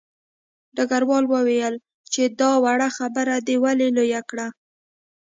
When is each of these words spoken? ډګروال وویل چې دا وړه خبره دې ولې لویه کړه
ډګروال 0.75 1.25
وویل 1.33 1.75
چې 2.13 2.23
دا 2.39 2.51
وړه 2.63 2.89
خبره 2.97 3.35
دې 3.47 3.55
ولې 3.63 3.87
لویه 3.97 4.21
کړه 4.29 4.47